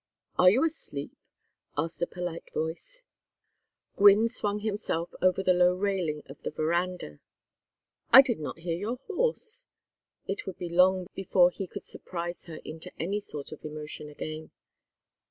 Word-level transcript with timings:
"Are 0.39 0.49
you 0.49 0.65
asleep?" 0.65 1.15
asked 1.77 2.01
a 2.01 2.07
polite 2.07 2.51
voice. 2.55 3.03
Gwynne 3.97 4.29
swung 4.29 4.61
himself 4.61 5.13
over 5.21 5.43
the 5.43 5.53
low 5.53 5.75
railing 5.75 6.23
of 6.25 6.41
the 6.41 6.49
veranda. 6.49 7.19
"I 8.11 8.23
did 8.23 8.39
not 8.39 8.57
hear 8.57 8.75
your 8.75 8.95
horse." 9.05 9.67
It 10.25 10.47
would 10.47 10.57
be 10.57 10.69
long 10.69 11.05
before 11.13 11.51
he 11.51 11.67
could 11.67 11.83
surprise 11.85 12.45
her 12.45 12.59
into 12.65 12.91
any 12.99 13.19
sort 13.19 13.51
of 13.51 13.63
emotion 13.63 14.09
again. 14.09 14.49